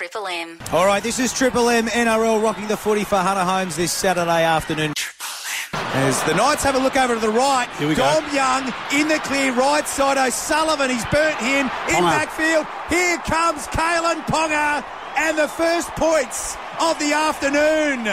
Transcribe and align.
Triple 0.00 0.28
M. 0.28 0.58
All 0.72 0.86
right, 0.86 1.02
this 1.02 1.18
is 1.18 1.30
Triple 1.30 1.68
M 1.68 1.86
NRL 1.86 2.42
rocking 2.42 2.66
the 2.68 2.76
footy 2.78 3.04
for 3.04 3.16
Hunter 3.16 3.44
Holmes 3.44 3.76
this 3.76 3.92
Saturday 3.92 4.44
afternoon. 4.44 4.94
As 5.74 6.22
the 6.22 6.32
Knights 6.32 6.64
have 6.64 6.74
a 6.74 6.78
look 6.78 6.96
over 6.96 7.12
to 7.12 7.20
the 7.20 7.28
right, 7.28 7.68
Here 7.78 7.86
we 7.86 7.94
go. 7.94 8.00
Dom 8.00 8.34
Young 8.34 8.72
in 8.98 9.08
the 9.08 9.18
clear, 9.18 9.52
right 9.52 9.86
side. 9.86 10.16
O'Sullivan, 10.16 10.88
he's 10.88 11.04
burnt 11.12 11.36
him 11.40 11.66
in 11.66 11.96
Ponga. 11.96 12.16
backfield. 12.16 12.66
Here 12.88 13.18
comes 13.18 13.66
Kalyn 13.66 14.24
Ponga, 14.24 14.82
and 15.18 15.36
the 15.36 15.48
first 15.48 15.90
points 15.90 16.56
of 16.80 16.98
the 16.98 17.12
afternoon. 17.12 18.06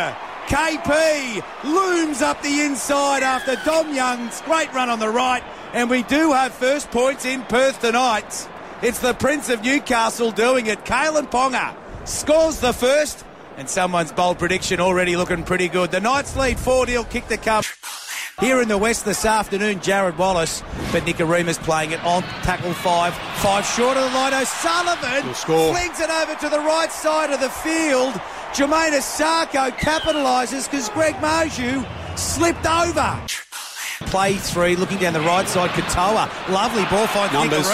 KP 0.47 1.41
looms 1.63 2.21
up 2.21 2.43
the 2.43 2.63
inside 2.63 3.23
after 3.23 3.55
Dom 3.63 3.95
Young's 3.95 4.41
great 4.41 4.73
run 4.73 4.89
on 4.89 4.99
the 4.99 5.07
right, 5.09 5.41
and 5.71 5.89
we 5.89 6.03
do 6.03 6.33
have 6.33 6.53
first 6.53 6.91
points 6.91 7.23
in 7.23 7.43
Perth 7.43 7.79
tonight. 7.79 8.49
It's 8.83 8.99
the 8.99 9.15
Prince 9.15 9.49
of 9.49 9.63
Newcastle 9.63 10.29
doing 10.29 10.67
it. 10.67 10.85
Kalyn 10.85 11.31
Ponga 11.31 11.75
scores 12.07 12.59
the 12.59 12.73
first, 12.73 13.25
and 13.57 13.67
someone's 13.67 14.11
bold 14.11 14.37
prediction 14.37 14.79
already 14.79 15.17
looking 15.17 15.43
pretty 15.43 15.67
good. 15.67 15.89
The 15.89 15.99
Knights 15.99 16.35
lead 16.35 16.59
4 16.59 16.85
0, 16.85 17.03
kick 17.05 17.27
the 17.27 17.37
cup. 17.37 17.65
Here 18.39 18.61
in 18.61 18.67
the 18.67 18.77
West 18.77 19.03
this 19.03 19.25
afternoon, 19.25 19.79
Jarrod 19.79 20.15
Wallace, 20.17 20.61
but 20.91 21.01
Nikorima's 21.05 21.57
playing 21.57 21.89
it 21.89 22.03
on 22.05 22.21
tackle 22.43 22.71
five. 22.71 23.15
Five 23.41 23.65
short 23.65 23.97
of 23.97 24.11
the 24.11 24.15
line. 24.15 24.35
O'Sullivan 24.35 25.23
flings 25.33 25.99
it 25.99 26.11
over 26.11 26.35
to 26.35 26.47
the 26.47 26.59
right 26.59 26.91
side 26.91 27.31
of 27.31 27.39
the 27.39 27.49
field. 27.49 28.13
Jamayne 28.53 28.91
Isaako 28.91 29.71
capitalises 29.79 30.69
because 30.69 30.87
Greg 30.89 31.15
Marzhew 31.15 31.83
slipped 32.15 32.67
over. 32.67 33.19
Play 34.05 34.35
three, 34.35 34.75
looking 34.75 34.99
down 34.99 35.13
the 35.13 35.21
right 35.21 35.47
side, 35.47 35.71
Katoa. 35.71 36.29
Lovely 36.53 36.85
ball 36.85 37.07
finds 37.07 37.33
Numbers. 37.33 37.67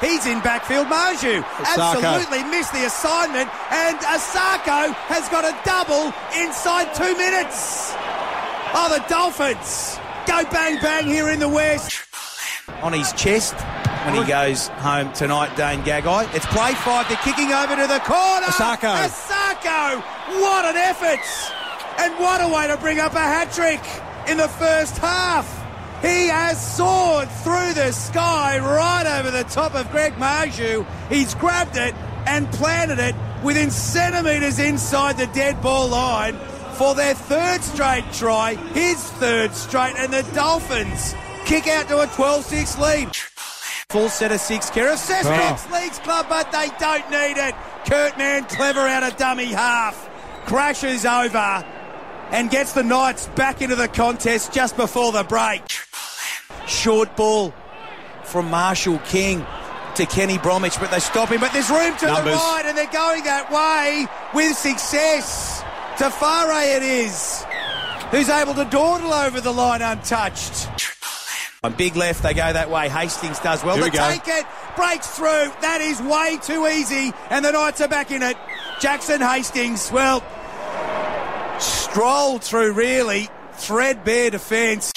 He's 0.00 0.24
in 0.26 0.40
backfield. 0.40 0.86
Marzhew 0.86 1.44
absolutely 1.60 2.42
missed 2.44 2.72
the 2.72 2.86
assignment, 2.86 3.50
and 3.70 3.98
Isaako 4.00 4.94
has 5.12 5.28
got 5.28 5.44
a 5.44 5.54
double 5.64 6.12
inside 6.40 6.94
two 6.94 7.14
minutes. 7.16 7.92
Oh, 8.72 8.88
the 8.88 9.04
Dolphins 9.08 9.98
go 10.26 10.42
bang 10.50 10.80
bang 10.80 11.06
here 11.06 11.28
in 11.28 11.38
the 11.38 11.48
West. 11.48 12.04
On 12.82 12.92
his 12.92 13.12
chest 13.12 13.54
when 14.04 14.14
he 14.14 14.24
goes 14.24 14.68
home 14.80 15.12
tonight, 15.12 15.56
Dane 15.56 15.82
Gagai. 15.82 16.34
It's 16.34 16.46
play 16.46 16.72
five. 16.72 17.06
They're 17.08 17.18
kicking 17.18 17.52
over 17.52 17.76
to 17.76 17.86
the 17.86 18.00
corner. 18.00 18.46
Isaako. 18.46 18.96
Isaako. 19.06 20.00
What 20.40 20.64
an 20.64 20.76
effort. 20.76 21.20
And 21.98 22.14
what 22.18 22.40
a 22.42 22.48
way 22.48 22.66
to 22.66 22.76
bring 22.76 22.98
up 22.98 23.14
a 23.14 23.20
hat 23.20 23.52
trick 23.52 23.80
in 24.28 24.36
the 24.38 24.48
first 24.48 24.98
half. 24.98 25.55
He 26.02 26.28
has 26.28 26.76
soared 26.76 27.30
through 27.42 27.72
the 27.74 27.90
sky 27.92 28.58
right 28.58 29.18
over 29.18 29.30
the 29.30 29.44
top 29.44 29.74
of 29.74 29.90
Greg 29.90 30.12
Marzhew. 30.14 30.86
He's 31.08 31.34
grabbed 31.34 31.76
it 31.76 31.94
and 32.26 32.50
planted 32.52 32.98
it 32.98 33.14
within 33.42 33.70
centimetres 33.70 34.58
inside 34.58 35.16
the 35.16 35.26
dead 35.28 35.60
ball 35.62 35.88
line 35.88 36.36
for 36.74 36.94
their 36.94 37.14
third 37.14 37.62
straight 37.62 38.04
try, 38.12 38.54
his 38.74 39.02
third 39.12 39.54
straight, 39.54 39.94
and 39.96 40.12
the 40.12 40.22
Dolphins 40.34 41.14
kick 41.46 41.66
out 41.66 41.88
to 41.88 42.00
a 42.00 42.06
12 42.08 42.44
6 42.44 42.78
lead. 42.78 43.16
Full 43.88 44.08
set 44.08 44.32
of 44.32 44.40
six 44.40 44.68
care 44.68 44.92
of 44.92 44.98
Cessnock's 44.98 45.70
Leagues 45.72 45.98
Club, 46.00 46.26
but 46.28 46.50
they 46.52 46.68
don't 46.78 47.08
need 47.10 47.38
it. 47.38 47.54
Kurt 47.88 48.18
Mann, 48.18 48.44
clever 48.44 48.80
out 48.80 49.04
of 49.04 49.16
dummy 49.16 49.46
half, 49.46 50.10
crashes 50.44 51.06
over 51.06 51.64
and 52.30 52.50
gets 52.50 52.72
the 52.72 52.82
Knights 52.82 53.28
back 53.28 53.62
into 53.62 53.76
the 53.76 53.88
contest 53.88 54.52
just 54.52 54.76
before 54.76 55.12
the 55.12 55.22
break. 55.22 55.62
Short 56.66 57.14
ball 57.16 57.54
from 58.24 58.50
Marshall 58.50 58.98
King 59.06 59.44
to 59.94 60.04
Kenny 60.06 60.36
Bromwich, 60.38 60.78
but 60.80 60.90
they 60.90 60.98
stop 60.98 61.28
him. 61.30 61.40
But 61.40 61.52
there's 61.52 61.70
room 61.70 61.96
to 61.96 62.06
the 62.06 62.12
right, 62.12 62.62
and 62.66 62.76
they're 62.76 62.90
going 62.92 63.24
that 63.24 63.50
way 63.50 64.06
with 64.34 64.56
success. 64.56 65.62
Tafare 65.96 66.76
it 66.76 66.82
is, 66.82 67.44
who's 68.10 68.28
able 68.28 68.54
to 68.54 68.64
dawdle 68.66 69.12
over 69.12 69.40
the 69.40 69.52
line 69.52 69.80
untouched. 69.80 70.68
On 71.64 71.72
big 71.72 71.96
left, 71.96 72.22
they 72.22 72.34
go 72.34 72.52
that 72.52 72.70
way. 72.70 72.88
Hastings 72.88 73.38
does 73.38 73.64
well. 73.64 73.76
Here 73.76 73.84
They 73.84 73.90
we 73.90 73.96
go. 73.96 74.10
take 74.10 74.28
it, 74.28 74.46
breaks 74.76 75.06
through. 75.08 75.50
That 75.62 75.80
is 75.80 76.00
way 76.02 76.38
too 76.42 76.66
easy, 76.66 77.12
and 77.30 77.44
the 77.44 77.52
Knights 77.52 77.80
are 77.80 77.88
back 77.88 78.10
in 78.10 78.22
it. 78.22 78.36
Jackson 78.80 79.20
Hastings, 79.22 79.90
well, 79.90 80.22
strolled 81.58 82.44
through 82.44 82.72
really 82.74 83.30
threadbare 83.54 84.30
defence. 84.30 84.92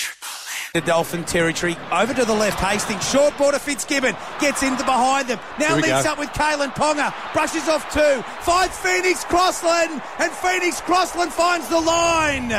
The 0.74 0.81
Dolphin 0.81 1.24
territory 1.24 1.75
over 1.91 2.13
to 2.13 2.25
the 2.25 2.34
left. 2.34 2.59
Hastings 2.59 3.09
short 3.09 3.35
ball 3.38 3.52
to 3.52 3.59
Fitzgibbon 3.59 4.16
gets 4.40 4.62
into 4.62 4.84
behind 4.84 5.28
them. 5.28 5.40
Now 5.59 5.74
links 5.75 6.03
go. 6.03 6.12
up 6.12 6.19
with 6.19 6.30
Kalyn 6.30 6.69
Ponga. 6.75 7.12
Brushes 7.34 7.68
off 7.68 7.91
two. 7.91 8.22
Finds 8.44 8.78
Phoenix 8.78 9.24
Crossland, 9.24 10.00
and 10.19 10.31
Phoenix 10.31 10.80
Crossland 10.81 11.34
finds 11.34 11.68
the 11.69 11.80
line. 11.80 12.52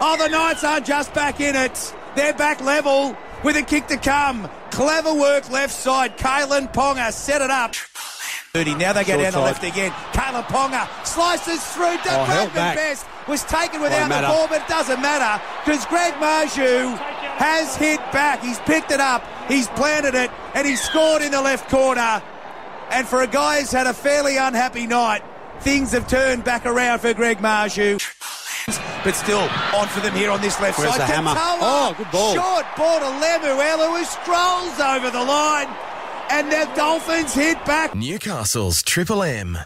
Oh, 0.00 0.16
the 0.18 0.28
Knights 0.28 0.64
aren't 0.64 0.86
just 0.86 1.14
back 1.14 1.40
in 1.40 1.54
it. 1.54 1.94
They're 2.16 2.34
back 2.34 2.60
level 2.62 3.16
with 3.44 3.56
a 3.56 3.62
kick 3.62 3.86
to 3.88 3.96
come. 3.96 4.50
Clever 4.72 5.14
work 5.14 5.48
left 5.50 5.74
side. 5.74 6.18
Kalyn 6.18 6.72
Ponga 6.72 7.12
set 7.12 7.42
it 7.42 7.50
up. 7.50 7.76
30. 8.52 8.74
Now 8.74 8.92
they 8.92 9.04
go 9.04 9.12
Short 9.12 9.22
down 9.22 9.32
the 9.32 9.40
left 9.40 9.62
again. 9.62 9.92
Kalyn 10.12 10.42
Ponga 10.46 11.06
slices 11.06 11.64
through. 11.68 11.96
Oh, 12.06 12.50
Best 12.52 13.06
was 13.28 13.44
taken 13.44 13.80
without 13.80 14.08
the 14.08 14.26
ball, 14.26 14.48
but 14.48 14.62
it 14.62 14.68
doesn't 14.68 15.00
matter 15.00 15.40
because 15.64 15.86
Greg 15.86 16.14
Marzhew 16.14 16.98
has 17.40 17.74
hit 17.74 17.98
back. 18.12 18.42
He's 18.42 18.58
picked 18.60 18.90
it 18.90 19.00
up, 19.00 19.24
he's 19.48 19.66
planted 19.68 20.14
it, 20.14 20.30
and 20.54 20.66
he's 20.66 20.80
scored 20.80 21.22
in 21.22 21.32
the 21.32 21.40
left 21.40 21.70
corner. 21.70 22.22
And 22.90 23.08
for 23.08 23.22
a 23.22 23.26
guy 23.26 23.60
who's 23.60 23.72
had 23.72 23.86
a 23.86 23.94
fairly 23.94 24.36
unhappy 24.36 24.86
night, 24.86 25.22
things 25.60 25.92
have 25.92 26.06
turned 26.06 26.44
back 26.44 26.66
around 26.66 26.98
for 26.98 27.14
Greg 27.14 27.38
Marzhew. 27.38 27.98
But 29.02 29.14
still 29.14 29.48
on 29.74 29.88
for 29.88 30.00
them 30.00 30.14
here 30.14 30.30
on 30.30 30.42
this 30.42 30.60
left 30.60 30.78
Where's 30.78 30.90
side. 30.90 31.00
the 31.00 31.06
hammer? 31.06 31.32
Oh, 31.34 31.94
good 31.96 32.10
ball. 32.10 32.34
Short 32.34 32.66
ball 32.76 32.98
to 32.98 33.06
Lemuelu 33.06 33.98
who 33.98 34.04
strolls 34.04 34.78
over 34.78 35.10
the 35.10 35.24
line. 35.24 35.68
And 36.30 36.52
the 36.52 36.70
Dolphins 36.76 37.32
hit 37.32 37.64
back. 37.64 37.94
Newcastle's 37.94 38.82
Triple 38.82 39.22
M. 39.22 39.58